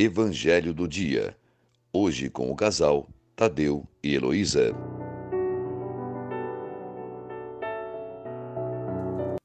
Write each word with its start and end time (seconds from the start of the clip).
Evangelho 0.00 0.72
do 0.72 0.88
Dia. 0.88 1.36
Hoje 1.92 2.30
com 2.30 2.50
o 2.50 2.56
casal 2.56 3.06
Tadeu 3.36 3.86
e 4.02 4.14
Heloísa. 4.14 4.74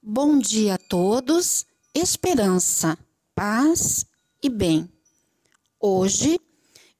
Bom 0.02 0.39
dia 0.39 0.75
a 0.75 0.77
todos, 0.77 1.65
esperança, 1.93 2.97
paz 3.35 4.05
e 4.41 4.47
bem. 4.47 4.89
Hoje, 5.77 6.39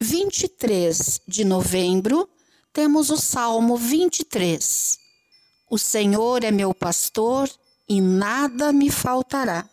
23 0.01 1.21
de 1.25 1.45
novembro, 1.45 2.29
temos 2.73 3.09
o 3.09 3.15
Salmo 3.15 3.77
23. 3.77 4.99
O 5.71 5.77
Senhor 5.77 6.43
é 6.43 6.51
meu 6.51 6.73
pastor 6.73 7.49
e 7.88 8.02
nada 8.02 8.73
me 8.73 8.89
faltará. 8.89 9.66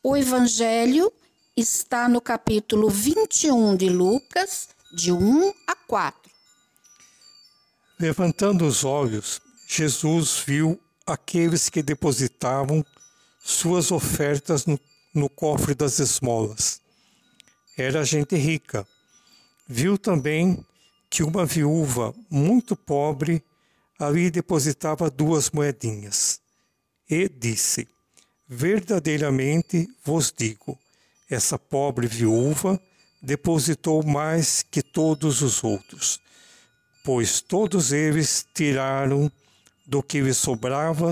O 0.00 0.16
Evangelho 0.16 1.12
está 1.56 2.06
no 2.06 2.20
capítulo 2.20 2.90
21 2.90 3.76
de 3.76 3.88
Lucas, 3.88 4.68
de 4.92 5.10
1 5.10 5.54
a 5.66 5.74
4. 5.74 6.30
Levantando 7.98 8.66
os 8.66 8.84
olhos, 8.84 9.40
Jesus 9.66 10.44
viu 10.46 10.78
aqueles 11.06 11.70
que 11.70 11.82
depositavam 11.82 12.84
suas 13.42 13.90
ofertas 13.90 14.66
no, 14.66 14.78
no 15.14 15.30
cofre 15.30 15.74
das 15.74 15.98
esmolas. 15.98 16.82
Era 17.74 18.04
gente 18.04 18.36
rica. 18.36 18.86
Viu 19.66 19.96
também 19.96 20.62
que 21.08 21.22
uma 21.22 21.46
viúva 21.46 22.14
muito 22.28 22.76
pobre 22.76 23.42
ali 23.98 24.30
depositava 24.30 25.10
duas 25.10 25.50
moedinhas. 25.50 26.38
E 27.08 27.30
disse: 27.30 27.88
Verdadeiramente 28.46 29.88
vos 30.04 30.30
digo, 30.36 30.78
essa 31.28 31.58
pobre 31.58 32.06
viúva 32.06 32.80
depositou 33.20 34.02
mais 34.04 34.62
que 34.62 34.82
todos 34.82 35.42
os 35.42 35.64
outros, 35.64 36.20
pois 37.04 37.40
todos 37.40 37.92
eles 37.92 38.46
tiraram 38.54 39.30
do 39.86 40.02
que 40.02 40.20
lhes 40.20 40.36
sobrava 40.36 41.10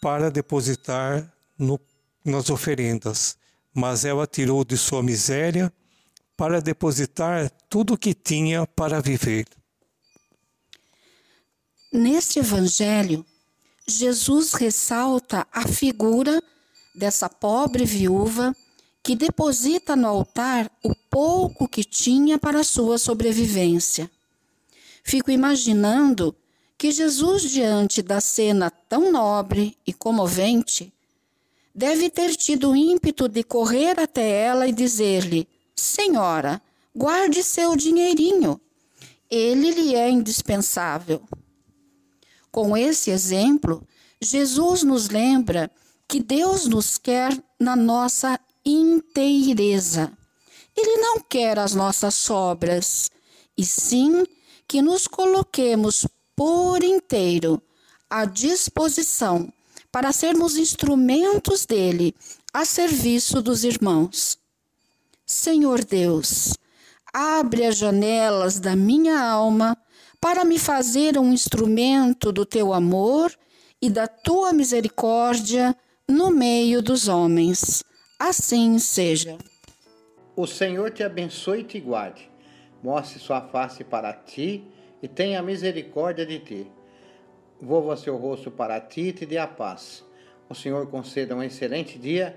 para 0.00 0.30
depositar 0.30 1.30
no, 1.58 1.78
nas 2.24 2.50
oferendas, 2.50 3.36
mas 3.74 4.04
ela 4.04 4.26
tirou 4.26 4.64
de 4.64 4.76
sua 4.76 5.02
miséria 5.02 5.72
para 6.36 6.60
depositar 6.60 7.50
tudo 7.68 7.94
o 7.94 7.98
que 7.98 8.14
tinha 8.14 8.66
para 8.66 9.00
viver. 9.00 9.46
Neste 11.92 12.38
evangelho, 12.38 13.24
Jesus 13.86 14.52
ressalta 14.52 15.46
a 15.50 15.66
figura 15.66 16.42
dessa 16.94 17.28
pobre 17.28 17.84
viúva 17.84 18.54
que 19.02 19.16
deposita 19.16 19.96
no 19.96 20.06
altar 20.06 20.70
o 20.82 20.94
pouco 20.94 21.68
que 21.68 21.82
tinha 21.82 22.38
para 22.38 22.64
sua 22.64 22.98
sobrevivência. 22.98 24.10
Fico 25.02 25.30
imaginando 25.30 26.34
que 26.76 26.92
Jesus, 26.92 27.42
diante 27.42 28.02
da 28.02 28.20
cena 28.20 28.70
tão 28.70 29.10
nobre 29.10 29.76
e 29.86 29.92
comovente, 29.92 30.92
deve 31.74 32.10
ter 32.10 32.36
tido 32.36 32.70
o 32.70 32.76
ímpeto 32.76 33.28
de 33.28 33.42
correr 33.42 33.98
até 33.98 34.28
ela 34.28 34.68
e 34.68 34.72
dizer-lhe: 34.72 35.48
Senhora, 35.74 36.60
guarde 36.94 37.42
seu 37.42 37.74
dinheirinho, 37.76 38.60
ele 39.30 39.70
lhe 39.70 39.94
é 39.94 40.10
indispensável. 40.10 41.22
Com 42.50 42.76
esse 42.76 43.10
exemplo, 43.10 43.86
Jesus 44.20 44.82
nos 44.82 45.08
lembra 45.08 45.70
que 46.08 46.20
Deus 46.20 46.66
nos 46.66 46.98
quer 46.98 47.36
na 47.60 47.76
nossa 47.76 48.40
inteireza. 48.70 50.12
Ele 50.76 50.96
não 50.98 51.20
quer 51.20 51.58
as 51.58 51.74
nossas 51.74 52.14
sobras, 52.14 53.10
e 53.56 53.64
sim 53.64 54.24
que 54.66 54.82
nos 54.82 55.08
coloquemos 55.08 56.06
por 56.36 56.82
inteiro 56.84 57.60
à 58.08 58.24
disposição 58.24 59.52
para 59.90 60.12
sermos 60.12 60.56
instrumentos 60.56 61.66
dele 61.66 62.14
a 62.52 62.64
serviço 62.64 63.42
dos 63.42 63.64
irmãos. 63.64 64.38
Senhor 65.26 65.84
Deus, 65.84 66.54
abre 67.12 67.64
as 67.64 67.76
janelas 67.76 68.60
da 68.60 68.76
minha 68.76 69.20
alma 69.20 69.76
para 70.20 70.44
me 70.44 70.58
fazer 70.58 71.18
um 71.18 71.32
instrumento 71.32 72.30
do 72.30 72.44
teu 72.44 72.72
amor 72.72 73.32
e 73.80 73.88
da 73.88 74.06
tua 74.06 74.52
misericórdia 74.52 75.76
no 76.08 76.30
meio 76.30 76.82
dos 76.82 77.08
homens. 77.08 77.82
Assim 78.18 78.80
seja. 78.80 79.38
O 80.34 80.44
Senhor 80.44 80.90
te 80.90 81.04
abençoe 81.04 81.60
e 81.60 81.64
te 81.64 81.78
guarde, 81.78 82.28
mostre 82.82 83.20
sua 83.20 83.40
face 83.40 83.84
para 83.84 84.12
ti 84.12 84.64
e 85.00 85.06
tenha 85.06 85.40
misericórdia 85.40 86.26
de 86.26 86.40
ti. 86.40 86.66
Volva 87.60 87.96
seu 87.96 88.16
rosto 88.16 88.50
para 88.50 88.80
ti 88.80 89.02
e 89.02 89.12
te 89.12 89.24
dê 89.24 89.38
a 89.38 89.46
paz. 89.46 90.04
O 90.48 90.54
Senhor 90.54 90.88
conceda 90.88 91.36
um 91.36 91.42
excelente 91.42 91.96
dia, 91.96 92.36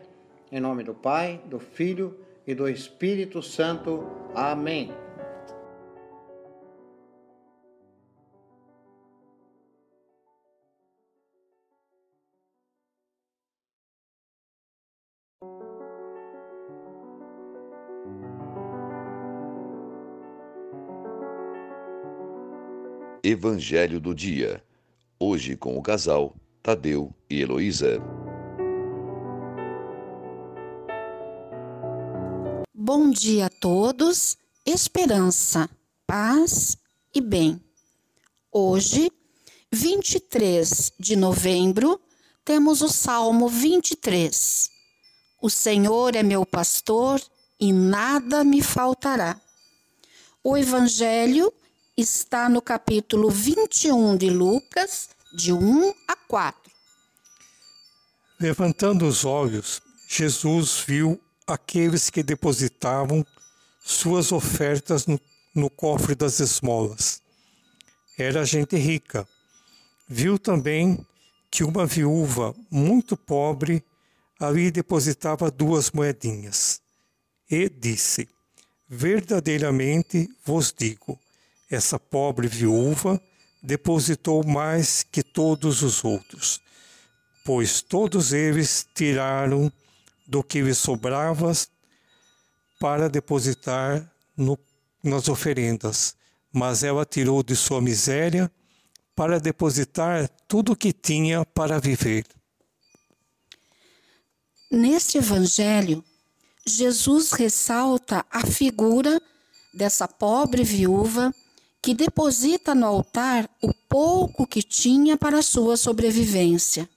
em 0.52 0.60
nome 0.60 0.84
do 0.84 0.94
Pai, 0.94 1.42
do 1.46 1.60
Filho 1.60 2.16
e 2.46 2.54
do 2.54 2.70
Espírito 2.70 3.42
Santo. 3.42 4.08
Amém. 4.36 4.92
Evangelho 23.24 24.00
do 24.00 24.16
Dia. 24.16 24.64
Hoje 25.20 25.56
com 25.56 25.78
o 25.78 25.82
casal 25.82 26.36
Tadeu 26.64 27.14
e 27.30 27.42
Heloísa. 27.42 28.00
Bom 32.74 33.12
dia 33.12 33.46
a 33.46 33.50
todos, 33.50 34.38
esperança, 34.66 35.70
paz 36.08 36.76
e 37.14 37.22
bem. 37.22 37.62
Hoje, 38.52 39.12
23 39.72 40.92
de 41.00 41.16
novembro, 41.16 42.02
temos 42.44 42.82
o 42.82 42.90
Salmo 42.90 43.48
23. 43.48 44.68
O 45.40 45.50
Senhor 45.50 46.16
é 46.16 46.24
meu 46.24 46.44
pastor 46.44 47.22
e 47.60 47.72
nada 47.72 48.44
me 48.44 48.64
faltará. 48.64 49.40
O 50.44 50.58
Evangelho 50.58 51.54
está 52.02 52.50
no 52.50 52.62
capítulo 52.62 53.30
21 53.30 54.18
de 54.18 54.30
Lucas, 54.30 55.10
de 55.34 55.54
1 55.54 55.94
a 56.08 56.16
4. 56.16 56.72
Levantando 58.40 59.08
os 59.08 59.24
olhos, 59.24 59.82
Jesus 60.08 60.84
viu 60.86 61.22
aqueles 61.46 62.10
que 62.10 62.24
depositavam 62.24 63.26
suas 63.84 64.32
ofertas 64.32 65.06
no, 65.06 65.20
no 65.54 65.70
cofre 65.70 66.16
das 66.16 66.40
esmolas. 66.40 67.22
Era 68.18 68.44
gente 68.46 68.76
rica. 68.76 69.28
Viu 70.08 70.40
também 70.40 71.06
que 71.50 71.64
uma 71.64 71.86
viúva 71.86 72.56
muito 72.70 73.16
pobre 73.16 73.84
ali 74.40 74.72
depositava 74.72 75.52
duas 75.52 75.92
moedinhas. 75.92 76.82
E 77.50 77.70
disse: 77.70 78.28
Verdadeiramente 78.90 80.28
vos 80.44 80.74
digo, 80.76 81.20
essa 81.72 81.98
pobre 81.98 82.48
viúva 82.48 83.20
depositou 83.64 84.46
mais 84.46 85.04
que 85.04 85.24
todos 85.24 85.82
os 85.82 86.04
outros, 86.04 86.60
pois 87.46 87.82
todos 87.82 88.34
eles 88.34 88.86
tiraram 88.94 89.72
do 90.28 90.44
que 90.44 90.62
lhes 90.62 90.78
sobrava 90.78 91.54
para 92.80 93.10
depositar 93.10 94.12
no, 94.36 94.60
nas 95.02 95.30
oferendas, 95.30 96.16
mas 96.52 96.84
ela 96.84 97.06
tirou 97.06 97.42
de 97.42 97.56
sua 97.56 97.82
miséria 97.82 98.52
para 99.16 99.40
depositar 99.40 100.28
tudo 100.48 100.74
o 100.74 100.76
que 100.76 100.92
tinha 100.92 101.46
para 101.46 101.80
viver. 101.80 102.26
Neste 104.70 105.18
evangelho, 105.18 106.04
Jesus 106.66 107.32
ressalta 107.32 108.26
a 108.30 108.46
figura 108.46 109.22
dessa 109.74 110.08
pobre 110.08 110.64
viúva 110.64 111.34
que 111.82 111.94
deposita 111.94 112.76
no 112.76 112.86
altar 112.86 113.50
o 113.62 113.74
pouco 113.74 114.46
que 114.46 114.62
tinha 114.62 115.18
para 115.18 115.42
sua 115.42 115.76
sobrevivência. 115.76 116.88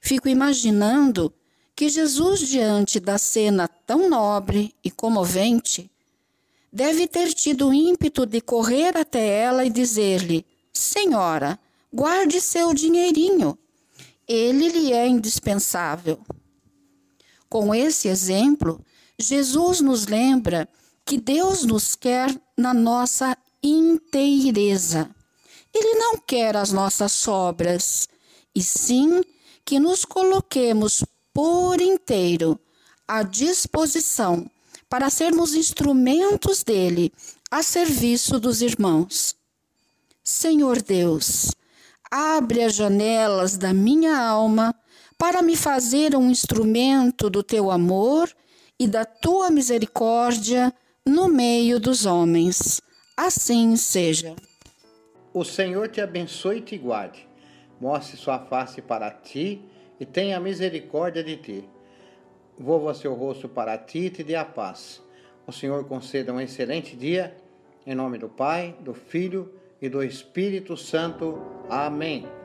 Fico 0.00 0.28
imaginando 0.28 1.32
que 1.76 1.88
Jesus, 1.88 2.40
diante 2.40 2.98
da 2.98 3.18
cena 3.18 3.68
tão 3.68 4.08
nobre 4.08 4.74
e 4.82 4.90
comovente, 4.90 5.90
deve 6.72 7.06
ter 7.06 7.32
tido 7.34 7.68
o 7.68 7.74
ímpeto 7.74 8.24
de 8.24 8.40
correr 8.40 8.96
até 8.96 9.26
ela 9.26 9.64
e 9.64 9.70
dizer-lhe: 9.70 10.46
Senhora, 10.72 11.58
guarde 11.92 12.40
seu 12.40 12.72
dinheirinho, 12.72 13.58
ele 14.26 14.68
lhe 14.68 14.92
é 14.92 15.06
indispensável. 15.06 16.20
Com 17.48 17.74
esse 17.74 18.08
exemplo, 18.08 18.82
Jesus 19.18 19.80
nos 19.80 20.06
lembra 20.06 20.68
que 21.04 21.18
Deus 21.18 21.64
nos 21.64 21.94
quer 21.94 22.34
na 22.56 22.72
nossa 22.72 23.36
inteireza. 23.62 25.10
Ele 25.72 25.94
não 25.94 26.18
quer 26.18 26.56
as 26.56 26.72
nossas 26.72 27.12
sobras, 27.12 28.08
e 28.54 28.62
sim 28.62 29.22
que 29.64 29.78
nos 29.78 30.04
coloquemos 30.04 31.04
por 31.32 31.80
inteiro 31.80 32.58
à 33.06 33.22
disposição 33.22 34.50
para 34.88 35.08
sermos 35.08 35.54
instrumentos 35.54 36.62
dele 36.62 37.12
a 37.50 37.62
serviço 37.62 38.40
dos 38.40 38.62
irmãos. 38.62 39.36
Senhor 40.24 40.82
Deus, 40.82 41.52
abre 42.10 42.62
as 42.62 42.74
janelas 42.74 43.56
da 43.56 43.72
minha 43.72 44.18
alma 44.18 44.74
para 45.16 45.42
me 45.42 45.56
fazer 45.56 46.16
um 46.16 46.30
instrumento 46.30 47.30
do 47.30 47.42
teu 47.42 47.70
amor 47.70 48.28
e 48.78 48.88
da 48.88 49.04
tua 49.04 49.50
misericórdia 49.50 50.72
no 51.06 51.28
meio 51.28 51.78
dos 51.78 52.06
homens. 52.06 52.80
Assim 53.22 53.76
seja. 53.76 54.34
O 55.34 55.44
Senhor 55.44 55.88
te 55.88 56.00
abençoe 56.00 56.56
e 56.56 56.60
te 56.62 56.78
guarde, 56.78 57.28
mostre 57.78 58.16
sua 58.16 58.38
face 58.38 58.80
para 58.80 59.10
ti 59.10 59.62
e 60.00 60.06
tenha 60.06 60.40
misericórdia 60.40 61.22
de 61.22 61.36
ti. 61.36 61.68
Volva 62.58 62.94
seu 62.94 63.12
rosto 63.12 63.46
para 63.46 63.76
ti 63.76 64.06
e 64.06 64.10
te 64.10 64.24
dê 64.24 64.36
a 64.36 64.44
paz. 64.46 65.02
O 65.46 65.52
Senhor 65.52 65.84
conceda 65.84 66.32
um 66.32 66.40
excelente 66.40 66.96
dia, 66.96 67.36
em 67.86 67.94
nome 67.94 68.16
do 68.16 68.30
Pai, 68.30 68.74
do 68.80 68.94
Filho 68.94 69.52
e 69.82 69.88
do 69.90 70.02
Espírito 70.02 70.74
Santo. 70.74 71.38
Amém. 71.68 72.39